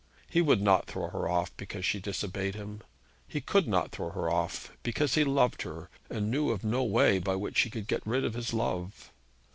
[0.27, 2.81] He would not throw her off, because she disobeyed him.
[3.27, 7.19] He could not throw her off, because he loved her, and knew of no way
[7.19, 9.11] by which he could get rid of his love.